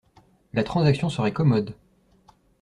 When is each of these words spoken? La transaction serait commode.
La 0.53 0.63
transaction 0.63 1.09
serait 1.09 1.31
commode. 1.31 1.75